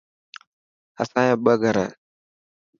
اسايا 1.01 1.33
ٻه 1.43 1.53
گھر 1.63 1.75
هي. 1.83 1.89